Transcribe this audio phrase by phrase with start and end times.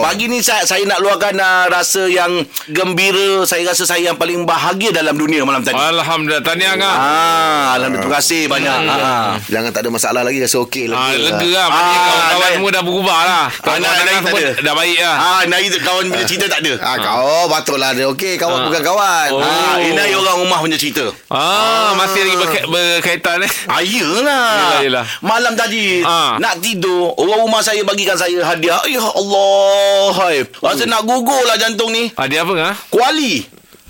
[0.00, 2.30] Pagi ni saya, saya nak luahkan uh, rasa yang
[2.68, 3.42] gembira.
[3.42, 5.74] Saya rasa saya yang paling bahagia dalam dunia malam tadi.
[5.74, 8.06] Alhamdulillah Tahniah Angah Ah, Alhamdulillah.
[8.06, 8.78] Terima kasih banyak.
[8.86, 9.30] Ah.
[9.44, 12.54] Jangan tak ada masalah lagi Rasa okey Ah, lagi lega lah Ah, Maknanya kawan-kawan dah-
[12.54, 14.72] semua dah berubah lah Kawan-kawan dah- dah- semua ada.
[14.74, 16.72] baik lah Ah, Nari tu kawan punya cerita tak ada.
[16.78, 19.28] Ah, kau patutlah dia okey kawan bukan kawan.
[19.30, 19.40] Oh.
[19.40, 21.04] Ah, Inai orang rumah punya cerita.
[21.28, 23.52] Ah, masih lagi berka- berkaitan eh.
[23.66, 24.20] Ah, yelah.
[24.20, 25.04] Yelah, yelah.
[25.20, 26.36] Malam tadi Ah.
[26.36, 28.80] nak tidur, orang rumah saya bagikan saya hadiah.
[28.86, 29.87] Ya Allah.
[30.14, 30.36] Hai.
[30.44, 32.10] Rasa nak gugur lah jantung ni.
[32.14, 32.74] Ah, dia apa ngah?
[32.88, 33.46] Kuali.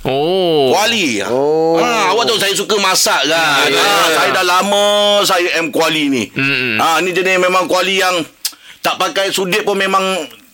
[0.06, 0.70] Oh.
[0.70, 1.20] Kuali.
[1.26, 1.76] Oh.
[1.82, 3.66] Ha, awak tahu saya suka masak kan.
[3.66, 4.16] Ya, ya, ha, ya.
[4.16, 4.86] saya dah lama
[5.26, 6.22] saya M kuali ni.
[6.30, 6.78] Mm-mm.
[6.78, 8.14] Ha, ni jenis memang kuali yang
[8.78, 10.02] tak pakai sudik pun memang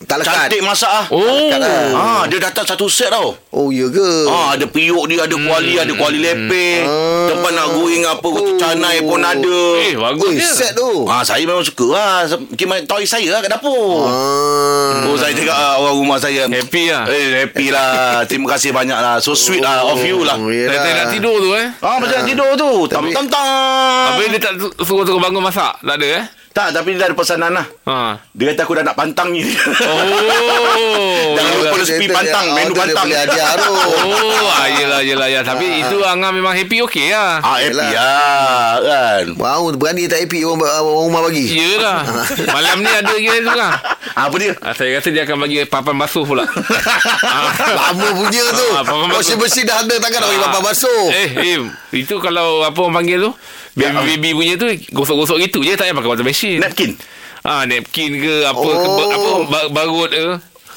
[0.05, 0.35] Tak lekat.
[0.37, 1.07] cantik masak ah.
[1.09, 1.49] Oh.
[1.91, 3.33] Ha, dia datang satu set tau.
[3.51, 4.09] Oh, ya ke?
[4.27, 6.85] Ha, ada periuk dia, ada kuali, ada kuali lepeh.
[6.85, 7.27] Ah.
[7.31, 8.57] Tempat nak goreng apa, oh.
[8.57, 9.59] canai pun ada.
[9.81, 10.47] Eh, bagus Oi, je.
[10.47, 11.05] set tu.
[11.05, 12.29] Ha, saya memang suka lah.
[12.53, 14.05] Kima toy saya lah kat dapur.
[14.05, 15.05] Ah.
[15.05, 16.47] Oh, saya cakap ah, orang rumah saya.
[16.47, 17.05] Happy lah.
[17.07, 18.23] Eh, happy lah.
[18.25, 19.17] Terima kasih banyak lah.
[19.19, 20.37] So sweet lah of you lah.
[20.37, 20.79] Oh, Saya yelah.
[20.79, 21.67] tak nak tidur tu eh.
[21.81, 22.71] Ah, macam nak tidur tu.
[22.87, 24.05] Tam Tapi- tam tam.
[24.15, 25.73] Habis dia tak su- suruh turun bangun masak?
[25.81, 26.25] Tak ada eh?
[26.55, 27.67] Tak, tapi dia ada pesanan lah.
[27.83, 28.23] Ha.
[28.31, 29.43] Dia kata aku dah nak pantang ni.
[29.43, 31.35] Oh.
[31.35, 33.05] Jangan lupa resipi pantang, dia- menu oh, tu dia pantang.
[33.05, 33.75] boleh hadiah tu.
[34.15, 35.43] Oh, ah, yelah, yelah, yelah.
[35.43, 37.41] Tapi itu Angah memang happy okey lah.
[37.41, 37.91] Ah, happy Yelah.
[37.91, 38.71] lah.
[38.79, 39.25] Kan?
[39.35, 41.43] Wow, berani tak happy orang, orang rumah bagi.
[41.49, 42.07] Yelah.
[42.55, 43.73] Malam ni ada lagi tu kan?
[44.15, 44.53] Apa dia?
[44.61, 46.47] Ah, saya rasa dia akan bagi papan basuh pula.
[47.27, 47.51] ah.
[47.69, 48.67] Lama punya tu.
[48.73, 49.19] Ah, papan basuh.
[49.19, 50.47] Washing machine dah ada takkan nak bagi Ah.
[50.49, 51.03] papan basuh.
[51.11, 53.33] Eh, Im, itu kalau apa orang panggil tu?
[53.75, 56.59] Baby-baby punya tu gosok-gosok gitu je tak payah pakai water machine.
[56.59, 56.95] Napkin.
[57.41, 58.71] Ah, napkin ke apa Oh.
[58.71, 60.27] ke, apa ba- barut ke.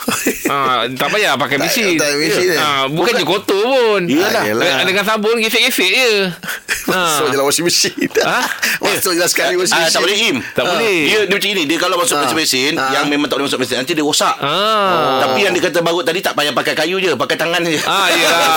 [0.48, 2.00] ah, tak payah pakai mesin.
[2.00, 2.58] tak mesin, eh.
[2.58, 4.02] Ah, bukan je kotor pun.
[4.08, 4.40] Yelah.
[4.40, 4.80] Ah, yelah.
[4.82, 6.12] Dengan, sabun gesek-gesek je.
[6.88, 7.28] Masuk ah.
[7.28, 8.08] je lah washing machine.
[8.24, 8.40] Ha?
[8.80, 9.92] Masuk je lah sekali washing Ah, machine.
[9.92, 10.38] tak boleh im.
[10.56, 10.98] Tak boleh.
[11.04, 11.64] Dia, dia macam ini.
[11.68, 12.22] Dia kalau masuk Ah.
[12.24, 12.88] mesin mesin Ah.
[12.94, 14.36] yang memang tak boleh masuk mesin nanti dia rosak.
[14.40, 15.20] Ah.
[15.20, 17.80] Tapi yang dia kata barut tadi tak payah pakai kayu je, pakai tangan je.
[17.84, 18.48] Ah, yelah.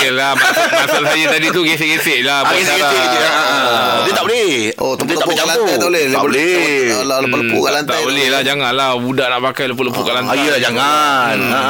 [0.00, 0.30] Yelah.
[0.32, 2.38] Maksud, maksud saya tadi tu gesek-gesek lah.
[2.38, 3.18] Ah, buat gesek-gesek je.
[3.18, 3.98] Ah, ah.
[4.06, 4.50] Dia tak boleh.
[4.80, 5.60] Oh, tak tepuk-tepuk boleh kat campur.
[5.60, 6.04] lantai tak boleh.
[6.08, 6.56] Tak boleh.
[6.96, 7.92] Alah, lepas-lepuk kat lantai.
[7.92, 11.36] tak boleh lah Janganlah Budak nak pakai Lepuk-lepuk kat Ah, lantai ya, jangan.
[11.46, 11.62] Ha,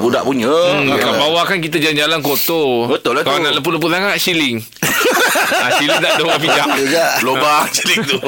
[0.00, 0.56] budak punya.
[0.72, 3.44] Hmm, kat bawah kan kita jalan-jalan kotor Betul lah Kalau tu.
[3.44, 4.56] nak lepuk-lepuk sangat Shilling
[5.56, 6.66] ah, tak ada orang pijak.
[7.20, 8.18] Lobang macam tu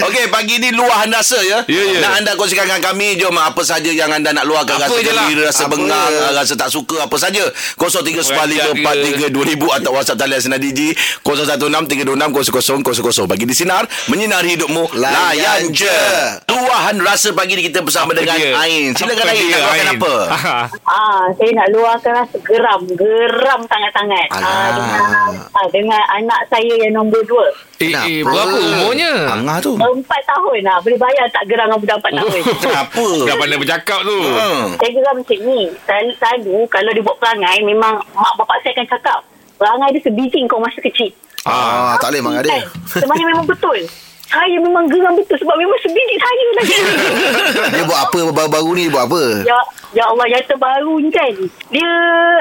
[0.00, 1.98] Okey pagi ni luahan rasa ya Ya, ya.
[2.00, 5.22] Nak anda kongsikan dengan kami Jom apa saja yang anda nak luahkan Apa Rasa lah.
[5.22, 6.18] gembira Rasa Apa bengang je.
[6.32, 7.42] Rasa tak suka Apa saja
[7.76, 10.90] 0395432000 Atau WhatsApp talian Sinar Digi
[11.22, 15.98] 0163260000 Bagi di Sinar Menyinari hidupmu Layan, Layan je je.
[16.46, 18.54] Luahan rasa pagi ni Kita bersama Apa dengan dia?
[18.54, 20.64] Ain Silakan Apa Ain Nak luahkan apa Ah,
[20.94, 24.26] Ah, saya nak luahkan rasa geram, geram sangat-sangat.
[24.30, 25.02] Ah, dengan,
[25.50, 27.46] ah, dengan anak saya yang nombor dua.
[27.76, 28.06] Eh, Kenapa?
[28.06, 29.12] eh berapa umurnya?
[29.32, 30.78] Angah tu Empat tahun lah.
[30.78, 32.40] Boleh bayar tak geram dengan budak empat tahun?
[32.64, 34.66] Kenapa Dah pandai bercakap tu Hmm.
[34.76, 35.60] saya geram macam ni.
[35.82, 39.18] Selalu, selalu kalau dia buat perangai, memang mak bapak saya akan cakap,
[39.56, 41.10] perangai dia sebiji kau masa kecil.
[41.44, 42.52] Ah, tak boleh marah dia.
[42.54, 42.64] Kan?
[42.90, 43.78] Sebenarnya memang betul.
[44.24, 46.76] Saya memang geram betul sebab memang sebiji saya lagi.
[47.76, 49.22] Dia buat apa baru-baru ni dia buat apa?
[49.44, 49.58] Ya,
[49.92, 51.30] ya Allah yang terbaru ni kan.
[51.70, 51.86] Dia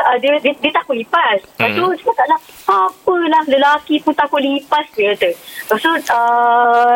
[0.02, 1.44] uh, dia, dia dia takut lipas.
[1.44, 2.00] Lepas tu Hmm.
[2.02, 5.30] cakap lah, apalah lelaki pun takut lipas dia kata.
[5.36, 6.00] Lepas tu uh,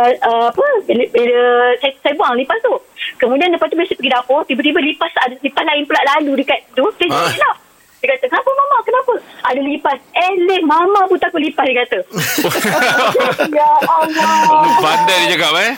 [0.09, 1.38] uh, apa bila, bila
[1.78, 2.73] saya, saya buang lipas tu.
[3.17, 6.63] Kemudian lepas tu bila saya pergi dapur, tiba-tiba lipas ada lipas lain pula lalu dekat
[6.72, 6.88] tu.
[6.97, 7.38] Saya Ah.
[7.38, 7.56] lah.
[7.97, 8.78] Dia kata, kenapa mama?
[8.85, 9.13] Kenapa?
[9.50, 9.97] Ada lipas.
[10.13, 12.00] Eh, leh, mama pun takut lipas, dia kata.
[13.58, 14.69] ya Allah.
[14.78, 15.74] Pandai dia cakap eh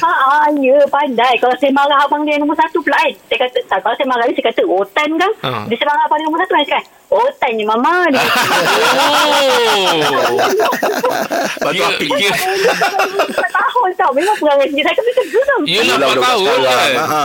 [0.00, 1.36] Ha, ha, ya, pandai.
[1.36, 3.12] Kalau saya marah abang dia nombor satu pula kan.
[3.28, 5.32] Saya kata, tak, kalau saya marah dia, saya kata, Otan kan?
[5.44, 5.50] Ha.
[5.68, 6.84] Dia saya marah abang dia nombor satu kan.
[7.08, 8.04] Otan ni mama.
[8.12, 8.28] Dia Oh
[11.58, 12.36] Lepas tu Kira, api kira,
[13.18, 14.12] Empat tahun tau.
[14.12, 14.84] Memang perangai sendiri.
[14.84, 15.60] Saya kata, saya geram.
[15.64, 16.68] Yelah Yelah, 4 budak tahun sekarang.
[16.68, 17.24] kan Ha.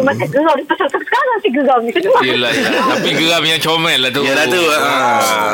[0.00, 0.56] Memang saya geram.
[0.56, 1.80] Sampai sampai sekarang saya geram.
[1.84, 2.22] Geram.
[2.24, 2.50] Yelah.
[2.88, 4.80] Tapi geram yang comel lah tu Yelah tu ha.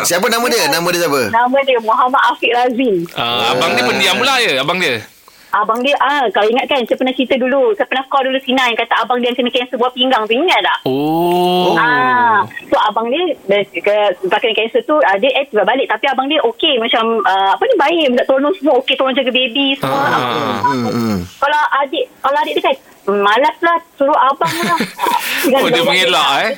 [0.06, 0.64] Siapa nama dia?
[0.70, 1.20] Nama dia siapa?
[1.28, 2.96] Nama dia Muhammad Afiq Razim.
[3.14, 5.02] Ah, Abang dia pendiam pula ya Abang dia
[5.48, 7.72] Abang dia, ah, kalau ingat kan, saya pernah cerita dulu.
[7.72, 10.36] Saya pernah call dulu Sina yang kata abang dia yang kena kanser buah pinggang tu.
[10.36, 10.78] Ingat tak?
[10.84, 13.96] Oh Ah, so abang dia dia ke
[14.26, 17.74] pakai kanser tu uh, dia aktif balik tapi abang dia okey macam uh, apa ni
[17.76, 19.96] baik nak tolong semua okey tolong jaga baby semua.
[19.96, 21.16] Ah, Ah, Hmm, hmm.
[21.38, 22.76] Kalau adik kalau adik dia kan
[23.08, 24.76] malas lah suruh abang lah.
[24.76, 26.52] Ah, Oh, dia mengelak, eh?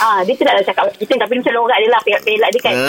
[0.00, 2.72] Ah, dia tidak ada cakap kita tapi macam lorak dia lah pelak-pelak dia kan.
[2.72, 2.88] Ah.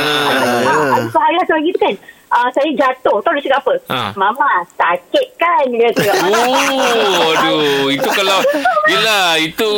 [0.96, 1.96] Ah, ah, hari tu lagi tu kan.
[1.98, 2.11] Ah,
[2.56, 3.20] saya jatuh.
[3.20, 3.74] Tahu dia cakap apa?
[3.92, 4.12] Ah.
[4.16, 5.68] Mama, sakit kan?
[5.68, 6.12] Dia kata.
[6.32, 7.92] Oh, aduh.
[7.92, 8.40] Itu kalau...
[8.88, 9.70] Yelah, itu...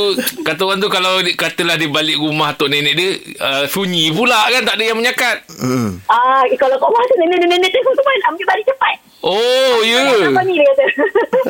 [0.46, 3.10] Kata orang tu kalau di- katalah dia balik rumah tok nenek dia,
[3.42, 4.62] uh, sunyi pula kan.
[4.70, 5.42] Tak ada yang menyakat.
[5.58, 5.98] Hmm.
[6.06, 8.96] Ah, kalau kat rumah tu nenek-nenek tu kan ambil balik cepat.
[9.24, 10.04] Oh, ya.
[10.30, 10.86] Apa ni dia kata.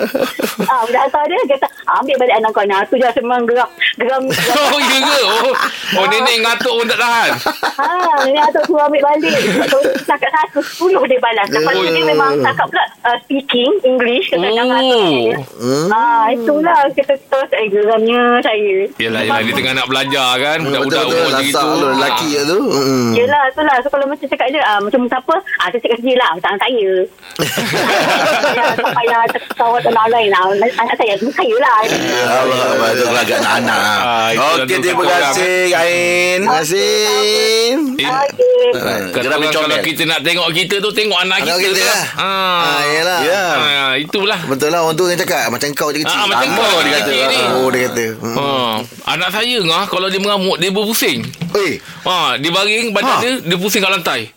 [0.72, 1.68] ah, budak asal dia kata
[2.04, 2.82] balik balik anak kau nak.
[2.88, 4.24] Tu je memang geram geram.
[4.28, 4.62] geram.
[4.74, 5.20] Oh, ya ke?
[5.24, 5.52] Oh,
[5.98, 7.32] oh nenek ngatuk pun tak tahan.
[7.78, 7.88] ha,
[8.26, 9.38] ni atuk suruh ambil balik.
[9.70, 11.48] So, cakap satu, sepuluh dia balas.
[11.48, 14.30] Lepas tu dia memang cakap pula uh, speaking English.
[14.30, 14.80] Kata Oh.
[14.82, 15.38] dia.
[15.90, 18.76] Ah, itulah kita terus eh, geramnya saya.
[18.98, 19.40] Yelah, yelah.
[19.42, 20.58] Dia tengah nak belajar kan.
[20.64, 22.44] Budak-budak Betul-betul umur macam lu Lelaki Ah.
[22.44, 23.12] tu Mm.
[23.14, 23.76] Yelah, itulah.
[23.80, 25.36] So, kalau macam cakap dia, ah, macam siapa?
[25.62, 26.32] Ah, saya cakap sendiri lah.
[26.40, 26.92] Tangan saya.
[28.74, 29.22] Tak payah
[29.56, 30.42] kawat orang lain lah.
[30.80, 31.78] Anak saya, saya lah.
[31.96, 38.10] Allah Allah Itu agak anak Ah, Okey tu terima kasih Ain Terima kasih Okey.
[39.14, 42.04] Kata orang kalau kita nak tengok kita tu Tengok anak, Anak kita, kita tu lah.
[42.16, 42.62] Ah.
[42.64, 43.20] Ah, yelah.
[43.22, 46.48] Ya Ah, itulah Betul lah orang tu yang cakap Macam kau je kecil Ah, macam
[46.52, 47.12] kau dia kata.
[47.56, 48.36] Oh dia kata Mm.
[48.36, 48.76] Ah,
[49.10, 51.22] anak saya ngah kalau dia mengamuk dia berpusing.
[51.54, 53.22] Eh Ha, dia baring badan Ha.
[53.22, 54.33] dia dia pusing kat lantai.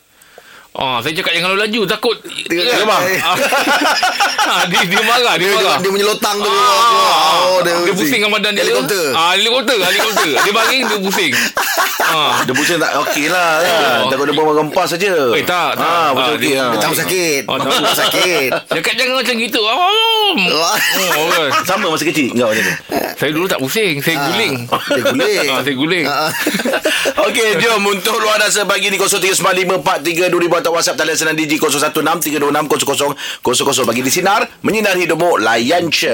[0.77, 2.17] Ah, saya cakap jangan laju takut.
[2.47, 3.03] Dia- bang.
[4.47, 5.79] Ah, dia dia marah, dia, Dia, dia, marah.
[5.83, 8.63] dia menyelotang tu Ah, Oh dia, dia pusing dengan badan dia.
[8.63, 10.31] Helikopter Ah, helikopter, helikopter.
[10.37, 11.33] dia baring dia pusing.
[11.99, 12.41] Ah.
[12.43, 13.99] Dia pusing tak okey lah kan?
[14.01, 14.09] Oh.
[14.09, 15.85] Takut dia buang rempas saja Eh, tak, tak.
[15.85, 16.71] ah, Betul okey dia-.
[16.71, 17.73] Dia tahu sakit Oh, tahu.
[17.75, 19.61] Tahu sakit Cakap jangan macam gitu.
[19.67, 20.75] Oh,
[21.15, 21.49] oh kan.
[21.63, 22.75] Sama masa kecil Kau macam tu
[23.17, 24.55] Saya dulu tak pusing, saya guling.
[24.67, 26.07] Dia guling Ah, saya guling.
[26.07, 26.31] Ah, ah.
[27.27, 30.27] Okey, jom untuk luar dasa pagi ni 0395432000
[30.57, 33.43] atau WhatsApp talian senang Digi 0163260000
[33.83, 36.13] bagi di sinar menyinari hidupmu layan je.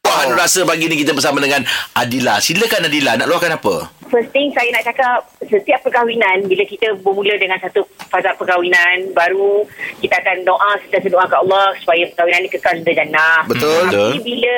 [0.00, 1.62] Luahan rasa pagi ni kita bersama dengan
[1.94, 2.40] Adila.
[2.40, 3.99] Silakan Adila, nak luahkan apa?
[4.10, 9.62] First thing saya nak cakap setiap perkahwinan bila kita bermula dengan satu fazak perkahwinan baru
[10.02, 13.46] kita akan doa sentiasa doa ke Allah supaya perkahwinan ni kekal di jannah.
[13.46, 14.10] Betul Betul.
[14.10, 14.56] Tapi bila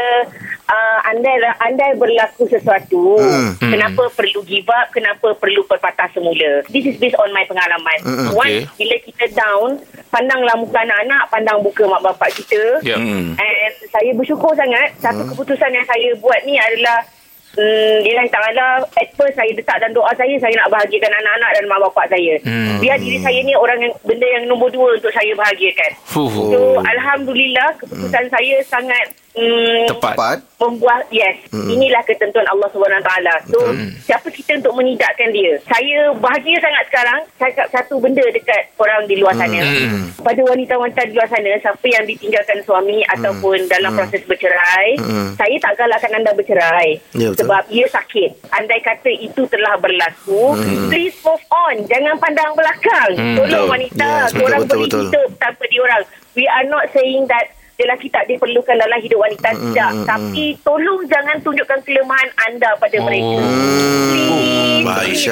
[0.73, 3.55] uh, andai andai berlaku sesuatu, Hmm.
[3.61, 6.65] kenapa perlu give up, kenapa perlu berpatah semula.
[6.73, 7.99] This is based on my pengalaman.
[8.03, 8.79] Hmm, Once okay.
[8.81, 9.79] bila kita down,
[10.09, 12.81] pandanglah muka anak-anak, pandang muka mak bapak kita.
[12.83, 12.97] Ya.
[12.97, 13.37] Hmm.
[13.37, 17.05] And saya bersyukur sangat satu keputusan yang saya buat ni adalah
[17.53, 21.65] Hmm, Lillahi ta'ala At first saya letak dalam doa saya Saya nak bahagiakan anak-anak dan
[21.69, 22.81] mak bapak saya Hmm.
[22.81, 26.33] Biar diri saya ni orang yang Benda yang nombor dua Untuk saya bahagiakan Fuh.
[26.49, 30.15] So Alhamdulillah Keputusan saya sangat hmm, Tepat.
[30.15, 31.43] Tepat membuat yes.
[31.51, 31.67] Hmm.
[31.67, 33.35] inilah ketentuan Allah Subhanahu taala.
[33.45, 33.59] So
[34.01, 35.59] siapa kita untuk menidakkan dia?
[35.63, 37.21] Saya bahagia sangat sekarang.
[37.37, 39.59] Cakap satu benda dekat orang di luar sana.
[39.59, 40.15] Hmm.
[40.23, 45.35] pada wanita-wanita di luar sana siapa yang ditinggalkan suami ataupun dalam proses bercerai Hmm.
[45.35, 47.43] saya tak galakkan anda bercerai Ya, betul.
[47.43, 48.31] sebab ia sakit.
[48.49, 50.55] Andai kata itu telah berlaku
[50.87, 51.75] please move on.
[51.85, 53.11] Jangan pandang belakang.
[53.13, 55.03] Hmm, tolong wanita Yes, betul, korang betul, boleh betul.
[55.05, 56.03] hidup tanpa diorang.
[56.33, 57.51] We are not saying that
[57.83, 63.05] lelaki tak diperlukan dalam hidup wanita tidak tapi tolong jangan tunjukkan kelemahan anda pada Oh.
[63.05, 65.15] mereka please baik.
[65.15, 65.25] please,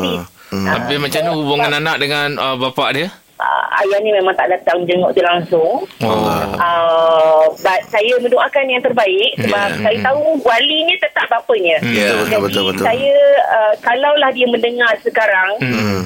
[0.00, 0.24] please.
[0.48, 0.64] Hmm.
[0.64, 3.08] Ah, Habis macam mana hubungan anak dengan uh, bapak dia?
[3.36, 6.24] ah, ayah ni memang tak datang jenguk dia langsung Oh.
[6.56, 9.82] Uh, but saya mendoakan yang terbaik sebab Yeah.
[9.84, 11.76] saya tahu walinya tetap bapanya.
[11.84, 12.84] Ya, betul, Jadi betul, betul.
[12.84, 13.14] saya
[13.46, 16.00] uh, kalaulah dia mendengar sekarang Hmm.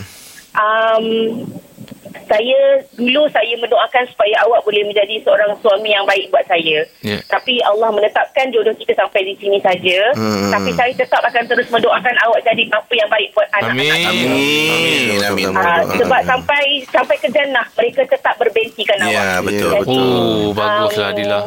[0.55, 1.06] um,
[2.26, 2.61] saya
[2.97, 6.82] dulu saya mendoakan supaya awak boleh menjadi seorang suami yang baik buat saya.
[7.05, 7.19] Ya.
[7.29, 10.11] Tapi Allah menetapkan jodoh kita sampai di sini saja.
[10.17, 10.50] Hmm.
[10.50, 13.93] Tapi saya tetap akan terus mendoakan awak jadi bapa yang baik buat anak-anak Amin.
[13.93, 14.11] saya.
[14.11, 15.19] Amin.
[15.23, 15.47] Amin.
[15.55, 19.12] Ah, sebab sampai sampai ke jannah mereka tetap berbentikan awak.
[19.12, 19.70] Ya, betul.
[19.70, 20.00] Ya, betul.
[20.03, 21.41] Oh, baguslah Um, Adila.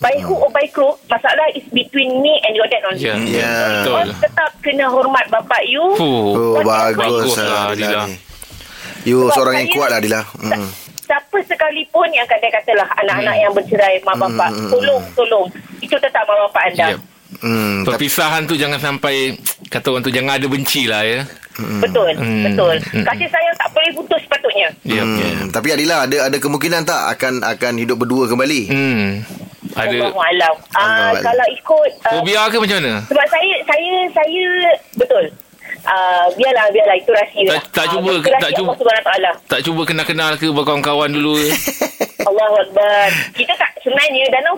[0.00, 3.04] By hook or by crook, masalah is between me and your dad only.
[3.04, 3.20] Ya.
[3.20, 3.84] Ya.
[3.84, 3.92] Betul.
[3.92, 5.84] Kau tetap kena hormat bapak you.
[6.00, 8.29] Oh bagus Bagus lah lah, Adila Adila.
[9.02, 10.68] You Sebab seorang yang kuat lah Adila Hmm.
[11.02, 13.42] Siapa sekalipun yang kadang katalah anak-anak Hmm.
[13.42, 15.46] yang bercerai mak bapak, tolong, tolong.
[15.78, 16.86] Itu tetap mak bapak anda.
[16.88, 16.98] Yep.
[17.40, 17.74] Hmm.
[17.80, 19.34] tapi- Perpisahan tu jangan sampai
[19.66, 21.22] kata orang tu jangan ada benci lah ya.
[21.78, 22.46] Betul, Hmm.
[22.46, 22.74] betul.
[22.90, 23.04] Hmm.
[23.04, 24.68] Kasih sayang tak boleh putus sepatutnya.
[24.82, 25.02] Ya.
[25.02, 25.18] Hmm.
[25.18, 25.28] ya.
[25.50, 28.60] Tapi Adila ada ada kemungkinan tak akan akan hidup berdua kembali?
[28.66, 29.06] Hmm.
[29.70, 30.54] Ada Allahualam.
[30.72, 31.22] Ah, Allahualam.
[31.22, 32.92] kalau ikut uh, fobia ke macam mana?
[33.04, 34.42] sebab saya saya saya
[34.94, 35.24] betul.
[35.82, 37.48] Ah, biarlah biarlah itu rahsia.
[37.50, 38.70] Tak- tak Ah, cuba rahsia tak cuba.
[39.06, 39.34] Allah.
[39.44, 41.48] Tak cuba kenal-kenal ke berkawan-kawan dulu ke?
[42.28, 43.06] Allahu Akbar.
[43.32, 44.54] Kita tak sebenarnya dalam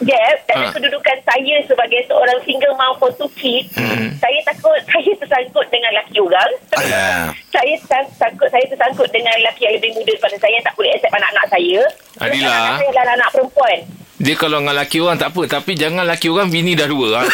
[0.00, 0.72] gap dalam Ha.
[0.72, 4.08] kedudukan saya sebagai seorang single mom for two kids, Hmm.
[4.16, 6.50] saya takut saya tersangkut dengan lelaki orang.
[6.80, 7.08] Ya.
[7.54, 10.90] saya tak- takut saya tersangkut dengan lelaki yang lebih muda daripada saya yang tak boleh
[10.90, 11.80] accept anak-anak saya.
[12.16, 12.46] Adila.
[12.46, 13.78] Anak-anak saya adalah anak perempuan.
[14.20, 17.22] Dia kalau dengan laki orang tak apa Tapi jangan laki orang Bini dah dua ha,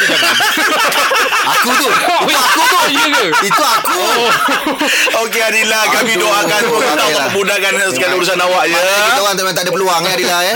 [1.49, 1.87] Aku tu.
[1.87, 4.03] Oh, aku tu Ya ke Itu aku.
[5.21, 6.27] Okey Adila, kami Aduh.
[6.27, 7.27] doakan semoga Okeylah.
[7.29, 8.79] memudahkan segala urusan awak ya.
[8.79, 10.55] Kita orang memang tak ada peluang ya Adila ya.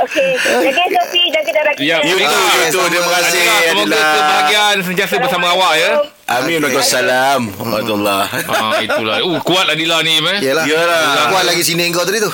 [0.00, 0.30] Okey.
[0.60, 1.86] Jaga Sophie, jaga darah kita.
[1.86, 2.80] Ya, Itu.
[2.84, 5.90] Terima kasih Adila, Semoga kebahagiaan Sentiasa bersama awak ya
[6.30, 6.62] Amin.
[6.62, 6.70] Okey.
[6.70, 7.40] Waalaikumsalam.
[7.58, 8.22] Warahmatullah.
[8.46, 9.18] Ah, itulah.
[9.18, 10.38] Uh, kuat Adila ni, eh.
[10.38, 11.34] Yelah Yelah.
[11.34, 12.30] Kuat lagi sini kau tadi tu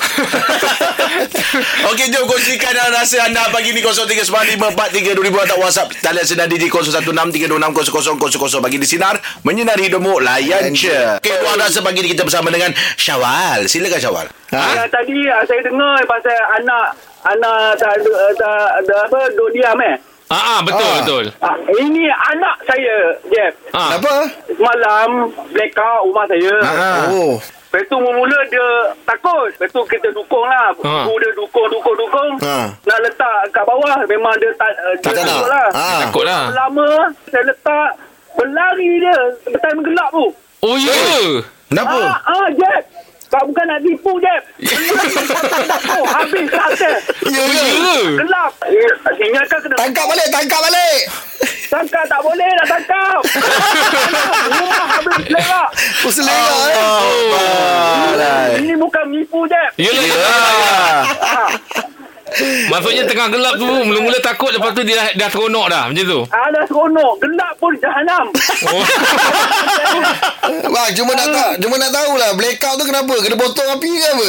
[1.91, 8.76] Okey, jom kongsikan rasa anda pagi ni 0395432000 atau WhatsApp talian senadi di 0163260000 bagi
[8.76, 9.17] di sinar
[9.49, 11.17] menyinari hidupmu layan je.
[11.17, 13.65] Okey, buat rasa pagi ni kita bersama dengan Syawal.
[13.65, 14.26] Silakan Syawal.
[14.53, 14.87] Ha?
[14.93, 16.95] tadi ah, saya dengar pasal anak
[17.26, 19.97] anak tak tak, tak, tak apa duk diam eh.
[20.26, 20.97] Ah, ah, betul, Ah.
[20.99, 21.25] betul.
[21.38, 22.97] Ah, ini anak saya,
[23.30, 23.54] Jeff.
[23.71, 23.95] Ah.
[23.95, 24.14] Apa?
[24.50, 26.54] Semalam blackout rumah saya.
[26.62, 27.04] Ah.
[27.14, 28.68] Oh Lepas tu mula dia
[29.04, 29.52] takut.
[29.52, 30.73] Lepas tu kita dukung lah.
[30.80, 31.04] Ha.
[31.04, 32.33] Ibu dia dukung, dukung, dukung.
[32.40, 32.73] Ha.
[32.73, 34.00] Nak letak kat bawah.
[34.09, 35.68] Memang dia tak, uh, Tak dia takut lah.
[35.76, 35.87] ha.
[36.09, 36.42] Takut lah.
[36.56, 36.88] Lama
[37.28, 37.88] saya letak
[38.33, 39.18] berlari dia.
[39.61, 40.26] Time gelap tu.
[40.64, 41.21] Oh, ya ke?
[41.68, 41.99] Kenapa?
[42.00, 42.83] Ah, ah, Jeff.
[43.26, 44.42] Tak bukan nak tipu, Jeff.
[45.92, 46.90] oh, habis rasa.
[47.26, 47.59] Ya Oh, ke?
[47.59, 47.99] ya ke?
[48.23, 48.52] Gelap.
[49.16, 51.00] Ingatkan kena Tangkap balik Tangkap balik
[51.66, 53.21] Tangkap tak boleh nak tangkap.
[54.54, 55.68] Rumah habis lerak.
[56.06, 56.78] Oh selera eh
[58.06, 58.62] Alright.
[58.62, 59.42] Ini bukan nipu.
[59.45, 59.90] Yelah, Ya.
[59.90, 61.50] yelah.
[62.66, 66.21] Maksudnya tengah gelap tu Mula-mula takut Lepas tu dia dah, dah seronok dah Macam tu
[66.26, 67.12] Ada seronok.
[67.23, 68.25] Gelap pun jahanam.
[68.66, 68.85] oh.
[70.75, 74.28] Bang cuma nak tak Cuma nak tahulah Blackout tu kenapa Kena potong api ke apa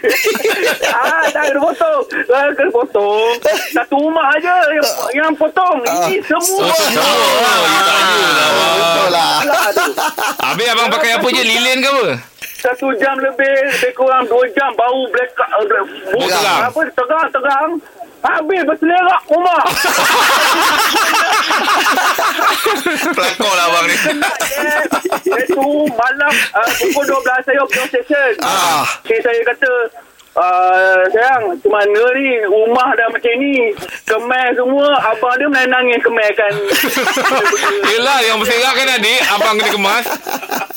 [0.96, 2.00] ah, tak kena potong.
[2.32, 3.36] Ah, kena potong.
[3.68, 5.76] Satu rumah aja yang, yang potong.
[5.84, 6.64] Ini semua.
[6.64, 8.40] Oh, semua tak lah
[8.80, 9.68] Betul lah Lah.
[10.40, 12.06] Habis abang pakai apa je Lilin ke apa
[12.60, 15.88] Satu jam lebih, lebih kurang dua jam baru black uh, terang.
[16.68, 17.70] Apa terang terang.
[18.20, 19.64] Habis berselerak rumah.
[23.16, 23.96] Pelakon lah abang ni.
[25.24, 28.36] Iaitu malam uh, pukul 12 saya open station.
[28.44, 28.84] Ah.
[29.00, 29.72] Okay, saya kata
[30.30, 32.38] Uh, sayang, macam mana ni?
[32.46, 33.74] Rumah dah macam ni.
[34.06, 36.52] Kemer semua Abang dia main nangis kemerkan
[37.94, 39.20] Yelah yang berserak kan adik?
[39.26, 40.06] Abang kena kemas.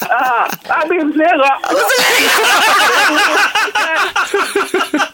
[0.09, 1.57] Ah, Habis berselerak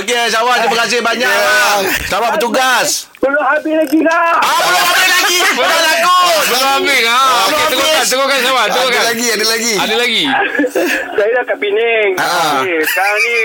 [0.00, 1.82] Okey, Syawal terima kasih banyak bang.
[2.04, 2.88] Selamat bertugas.
[3.18, 5.38] Belum habis lagi lah Ah, belum habis lagi.
[5.50, 6.18] Belum lagu.
[6.44, 7.20] Belum habis ha.
[7.46, 10.24] Okey teruskan Teruskan Syawal Ada Teruskan lagi Ada lagi Ada lagi
[11.14, 12.60] Saya dah kat Penang Ah.
[12.60, 13.36] okay, Sekarang ni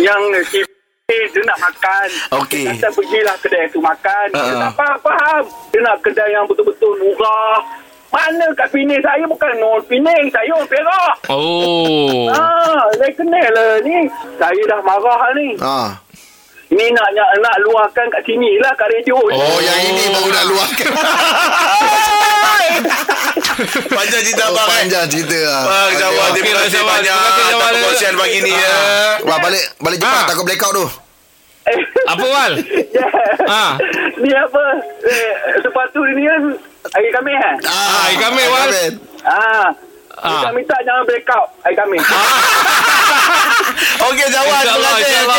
[0.00, 0.58] Yang si
[1.06, 2.66] dia nak makan Okey.
[2.66, 4.58] Kita pergilah kedai tu makan Dia Ah.
[4.60, 7.62] tak faham, faham Dia nak kedai yang betul-betul murah
[8.16, 13.76] Mana kat Penang Saya bukan non Penang Saya orang Perak Oh Ah, saya kenal lah
[13.80, 14.08] ni.
[14.36, 15.48] Saya dah marah ni.
[15.58, 15.96] Ah.
[16.68, 19.14] Ni nak nak, nak luahkan kat sini lah kat radio.
[19.16, 20.90] Oh yang ini baru nak luahkan
[23.88, 24.66] Panjang cerita oh, abang.
[24.66, 24.74] eh.
[24.78, 27.16] Panjang cerita lah Bang Okey, terima kasih banyak.
[27.16, 27.70] Terima kasih, Atas Syawal.
[27.72, 28.76] perkongsian pagi ni ya.
[29.22, 30.26] Wah balik Balik cepat Ah.
[30.26, 30.86] Takut blackout tu
[32.06, 32.52] Apa Wal
[33.62, 33.72] Ah.
[34.16, 34.64] Ni apa?
[35.02, 36.42] Eh, sepatu ni kan
[36.88, 37.54] hari Khamis eh?
[37.64, 38.68] Ah, ikan meh, Wal.
[39.22, 39.68] Ah.
[40.16, 40.40] Ah.
[40.40, 42.00] Kita minta jangan break out hari Khamis.
[44.06, 44.62] Okey, Syawal.
[44.62, 45.04] Terima kasih.
[45.04, 45.36] Tak jaga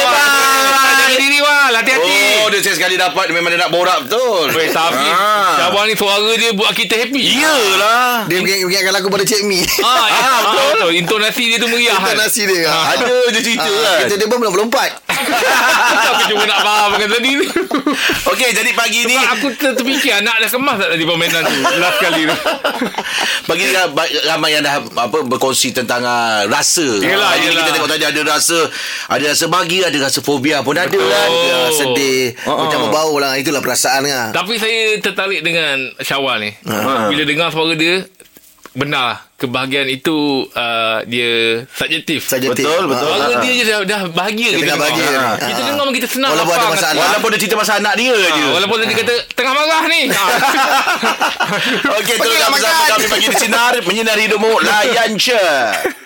[1.08, 1.16] bye.
[1.18, 4.52] diri Wal Hati-hati Oh, dia sekali dapat memang dia nak borak betul.
[4.52, 5.56] Weh, tapi Ah.
[5.58, 7.22] Syawal ni suara dia buat kita happy.
[7.38, 8.28] Iyalah.
[8.28, 10.68] Dia ingat- ingatkan lagu pada Cik Mi Ah, ah, betul.
[10.76, 10.92] betul.
[10.96, 11.96] Intonasi dia tu meriah.
[11.96, 12.30] Kita kan?
[12.30, 13.98] dia Ada je cerita Ah, kan.
[14.04, 14.90] Kita dia pun belum lompat
[16.10, 17.46] Aku cuma nak faham dengan tadi ni.
[18.28, 21.56] Okey, jadi pagi ni Sebab aku ter- terfikir anak dah kemas tak tadi permainan tu.
[21.76, 22.36] Last kali tu.
[23.46, 23.92] Bagi ra-
[24.28, 26.86] ramai yang dah apa berkongsi tentang uh, rasa.
[26.98, 27.60] Yelah, Hari ni yelah.
[27.62, 28.58] kita tengok tadi ada rasa
[29.08, 31.30] ada rasa bahagia, ada rasa fobia pun ada kan.
[31.44, 32.64] Ya, sedih Oh.
[32.64, 36.52] Macam berbau lah Itulah perasaan kan Tapi saya tertarik dengan Syawal ni.
[37.08, 38.04] Bila dengar suara dia,
[38.78, 39.26] benar.
[39.36, 40.18] Kebahagiaan itu
[40.50, 42.26] uh, dia subjektif.
[42.26, 42.62] Subjektif.
[42.62, 43.06] Betul, betul.
[43.08, 44.80] Suara Ah, dia je dah, dah bahagia kita dah dengar.
[44.80, 45.14] bahagia ni.
[45.14, 45.22] Kita
[45.54, 45.58] Ah.
[45.60, 47.02] dengar memang kita senang Walaupun ada masalah.
[47.04, 48.26] Walaupun dia cerita pasal anak dia je.
[48.26, 50.30] Ah, Walaupun dia kata Tengah marah ni Ah.
[51.98, 55.44] Okey, Pergilah teruskan bersama kami pagi di sinar menyinari hidupmu layan je.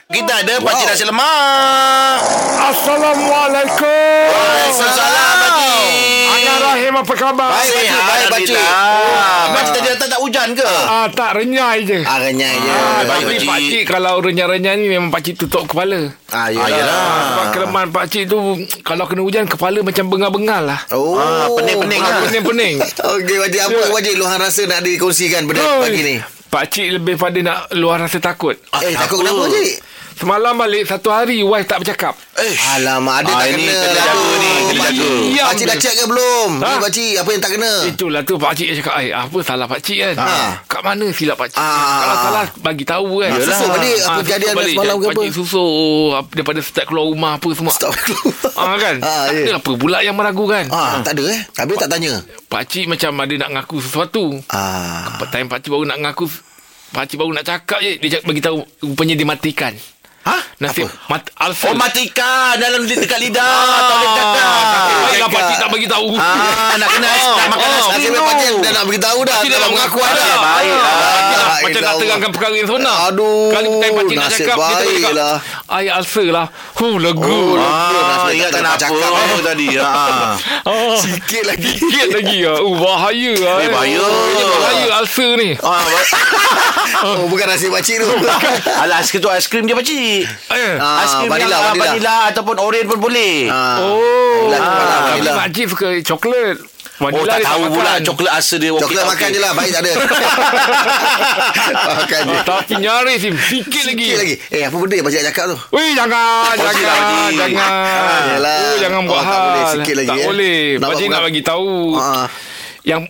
[0.08, 0.68] Kita ada wow.
[0.68, 2.20] Pakcik Nasi Lemak.
[2.68, 4.28] Assalamualaikum.
[4.28, 6.21] Waalaikumsalam Pakcik.
[6.52, 7.48] Anak Rahim apa khabar?
[7.50, 7.80] Baik, Pakcik.
[7.82, 8.56] Sihat, Baik, Pakcik.
[8.58, 9.46] Alhamdulillah.
[9.48, 10.66] Pakcik tadi datang tak hujan ke?
[10.68, 12.00] Ah, tak renyai je.
[12.02, 13.48] Ah, renyai je Ah, baik, tapi pakcik.
[13.48, 16.12] pakcik kalau renyai-renyai ni memang pakcik tutup kepala.
[16.28, 16.68] Ah, Ah, yelah.
[16.70, 17.04] yelah.
[17.26, 18.38] Sebab kelemahan pakcik tu
[18.82, 20.80] kalau kena hujan kepala macam bengal-bengal lah.
[20.90, 22.20] Oh, Ah, pening-pening Ah, lah.
[22.26, 22.76] Pening-pening.
[23.16, 23.60] Okey, Wajib.
[23.64, 26.16] Apa Wajib luahan rasa nak dikongsikan pada Oi, pagi ni?
[26.52, 28.60] Pakcik lebih pada nak luar rasa takut.
[28.70, 29.32] Ah, Eh, takut apa?
[29.32, 29.80] kenapa, Wajib?
[30.14, 32.56] Semalam balik Satu hari wife tak bercakap Eh.
[32.74, 34.34] Alamak, ada Ah, tak ini kena kena lah jaga tu.
[34.34, 35.10] ni, kena jaga.
[35.22, 36.50] Diam Pakcik dah check ke belum?
[36.56, 36.66] Ha?
[36.66, 37.72] Ni pakcik, apa yang tak kena?
[37.86, 40.34] Itulah tu pakcik yang cakap Eh apa salah pakcik kan Ha.
[40.64, 41.70] Kat mana silap pakcik Ah.
[42.02, 43.46] Kalau salah bagi tahu kan Yelah.
[43.46, 44.74] Susuk balik apa Ah, kejadian balik.
[44.74, 45.14] semalam ke apa?
[45.14, 45.72] Pakcik susuk
[46.12, 48.34] apa, Daripada start keluar rumah apa semua Stop keluar.
[48.54, 49.42] Ah kan Ah, Tak ya.
[49.44, 51.40] ada apa pula yang meragukan Ah, tak ada eh?
[51.54, 52.14] Habis tak tanya?
[52.48, 55.14] Pakcik macam ada nak ngaku sesuatu Ah.
[55.28, 56.26] Time pakcik baru nak ngaku
[56.90, 59.76] Pakcik baru nak cakap je Dia cakap bagi tahu Rupanya dia matikan
[60.22, 60.38] Ha?
[60.60, 63.42] Nasib mat, Alsel Oh matikan dalam di- dekat lidah.
[63.42, 64.46] Tak boleh cakap.
[65.02, 67.74] Baiklah pakcik tak bagi tahu Ah, nak kena nak makan Oh.
[67.74, 68.22] nasi Nasib tu.
[68.24, 69.34] pakcik dah nak beritahu dah.
[69.34, 70.22] Pakcik dah nak mengaku ada.
[70.22, 70.38] dah.
[70.40, 70.94] Baik lah.
[70.94, 74.58] Ah, Ah, Macam nak terangkan perkara yang sebenar Aduh, Kali time pakcik nak nasib cakap
[74.58, 75.36] Dia tak baik cakap lah.
[75.68, 79.22] Ay ulcer lah Huh lega Oh, lah Nasib Ah, tak ingatkan dapat apa cakap, eh.
[79.24, 79.68] apa tadi.
[79.74, 79.90] Ha.
[80.64, 81.74] Ah, Sikit lagi.
[81.76, 83.98] Sikit lagi lah Oh bahaya lah Eh, bahaya.
[84.56, 85.82] Bahaya ulcer ni Ah,
[87.04, 88.10] Oh, bukan nasib pakcik tu.
[88.82, 90.11] Alah, tu aiskrim dia pakcik.
[90.14, 90.74] Eh.
[90.76, 91.86] Ah, Aiskrim vanilla, yang ah, vanilla.
[91.88, 93.36] vanilla ataupun orange pun boleh.
[93.48, 93.78] Ah.
[93.80, 95.32] Oh Vanilla, vanilla, Tapi vanilla.
[95.38, 96.58] makcik suka coklat
[97.02, 98.70] Oh, tak tahu pula coklat asa dia.
[98.72, 99.34] Coklat tak makan okey.
[99.34, 99.92] je lah Baik tak ada
[101.98, 105.24] Makan je Ah, Tapi nyaris Sim Sikit lagi Sikit lagi Eh apa benda yang pakcik
[105.26, 107.22] cakap tu Weh jangan Oh, Jangan Haji.
[107.34, 110.26] Jangan Ah, oh, Jangan buat Oh, tak hal boleh, sikit lagi, Tak eh.
[110.26, 112.26] boleh Pakcik buat- nak bagi tahu Ah.
[112.82, 113.02] Yang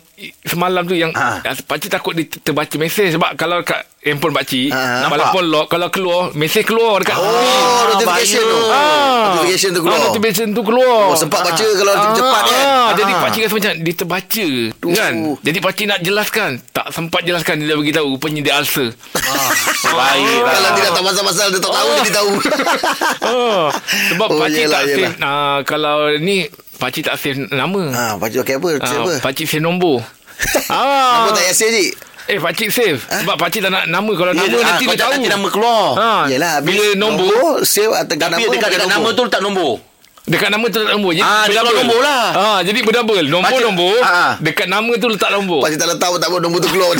[0.42, 4.70] Semalam tu yang yang Pakcik takut dia ter- terbaca mesej Sebab kalau kat handphone pakcik
[4.70, 7.32] Ah, Walaupun lock Kalau keluar Mesej keluar dekat screen.
[7.32, 9.24] Oh notification tu Ah.
[9.32, 11.04] Notification tu keluar Ah, notification tu keluar.
[11.08, 12.64] Oh, sempat baca kalau cepat kan?
[12.64, 13.20] Ah, jadi Ah.
[13.22, 14.48] pakcik rasa macam dia terbaca
[14.92, 15.14] kan.
[15.40, 18.90] Jadi pakcik nak jelaskan, tak sempat jelaskan dia bagi tahu rupanya dia ulcer.
[19.84, 20.52] Baik lah.
[20.52, 22.32] Kalau tidak tak pasal-pasal Dia tak tahu Dia tahu
[23.22, 23.68] Ah,
[24.10, 25.12] sebab Oh, pakcik yelah, tak yelah.
[25.12, 26.38] save ah, kalau ni
[26.82, 27.82] pakcik tak save nama.
[27.94, 28.70] Ah, pakcik pakai apa?
[28.82, 29.12] Ah, Siapa?
[29.22, 30.02] pakcik save nombor.
[30.74, 31.22] ah.
[31.22, 31.90] Apa tak yasin cik?
[32.30, 35.30] Eh pakcik save Sebab pakcik tak nak nama Kalau nama ah, nanti dia tahu nanti
[35.30, 35.86] nama keluar.
[35.98, 36.12] ha.
[36.26, 39.91] Yelah Bila nombor, Save atau dekat Tapi dekat dekat nama tu letak nombor.
[40.32, 41.76] Dekat nama tu letak nombor Jadi Ah, berdouble.
[41.78, 42.24] nombor lah.
[42.32, 44.32] ah, Jadi berdouble Nombor-nombor Ah, ah.
[44.40, 46.92] Dekat nama tu letak nombor Pakcik tak letak pun tak apa Nombor tu keluar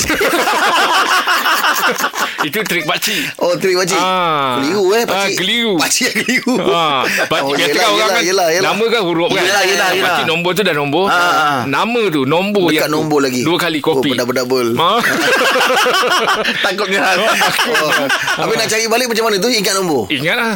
[2.42, 4.58] Itu trik pakcik Oh trik pakcik Ah.
[4.58, 5.72] Keliru eh pakcik Ah, keliru.
[5.76, 8.68] Pakcik yang keliru Ah, pakcik Oh, biasa yelah, kan orang yelah, kan yelah, yelah.
[8.68, 10.06] Nama kan huruf kan Yelah, yelah, yelah.
[10.10, 11.58] Pakcik nombor tu dah nombor Ah, ah.
[11.64, 15.00] Nama tu Nombor Dekat yang nombor lagi Dua kali kopi Oh double-double Ah.
[16.60, 17.00] Takutnya.
[17.16, 17.32] oh.
[18.36, 20.52] Habis nak cari balik macam mana tu Ingat nombor Ingat lah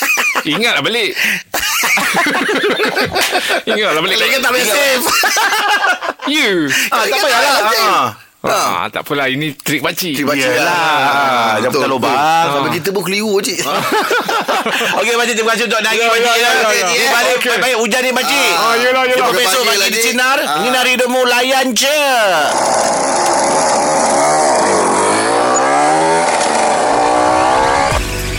[0.48, 1.12] Ingat lah balik
[3.68, 5.06] Ingat lah balik Lagi tak boleh save.
[6.26, 6.50] Ya
[6.90, 7.56] Ah, tak payahlah.
[7.62, 8.06] Ah.
[8.42, 10.14] Ah, tak apalah ini trik pakcik.
[10.14, 10.62] Trik pakcik Yelah.
[10.62, 11.90] lah Jangan betul.
[11.92, 12.14] lubang.
[12.14, 13.58] Sampai kita pun keliru pakcik
[14.98, 15.34] Okey, Pakcik.
[15.34, 16.26] Terima kasih untuk nari Ya, Pakcik.
[16.26, 16.70] ya, ya, ya.
[16.72, 16.86] ya.
[16.88, 18.50] Ni balik baik-baik hujan ni, Pakcik.
[18.52, 19.16] Ah, yelah, yelah.
[19.16, 20.00] Jumpa Okey, besok pagi lah, di.
[20.00, 20.38] Sinar.
[20.40, 20.50] Ah.
[20.58, 21.20] Menyinari hidupmu.
[21.24, 22.02] Layan je.